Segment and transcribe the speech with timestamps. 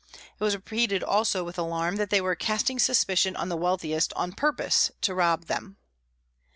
[0.39, 4.31] It was repeated also, with alarm, that they were casting suspicion on the wealthiest on
[4.31, 5.77] purpose to rob them.